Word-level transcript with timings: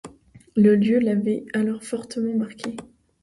Le 0.55 0.75
lieu 0.75 0.97
l'avait 0.97 1.45
alors 1.53 1.83
fortement 1.83 2.33
marqué. 2.35 2.75